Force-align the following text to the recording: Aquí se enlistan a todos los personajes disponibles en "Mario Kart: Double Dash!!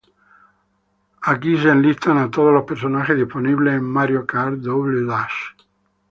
Aquí 1.33 1.55
se 1.59 1.69
enlistan 1.69 2.17
a 2.17 2.31
todos 2.31 2.51
los 2.51 2.63
personajes 2.63 3.15
disponibles 3.15 3.75
en 3.75 3.83
"Mario 3.83 4.25
Kart: 4.25 4.55
Double 4.57 5.03
Dash!! 5.05 5.53